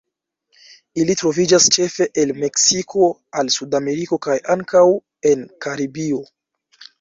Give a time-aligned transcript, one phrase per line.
[1.01, 3.09] Ili troviĝas ĉefe el Meksiko
[3.43, 4.83] al Sudameriko kaj ankaŭ
[5.35, 6.25] en Karibio.